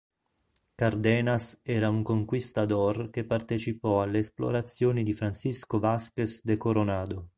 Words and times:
Cardenas 0.75 1.59
era 1.61 1.87
un 1.91 2.01
conquistador 2.01 3.11
che 3.11 3.23
partecipò 3.23 4.01
alle 4.01 4.17
esplorazioni 4.17 5.03
di 5.03 5.13
Francisco 5.13 5.77
Vázquez 5.79 6.41
de 6.43 6.57
Coronado. 6.57 7.29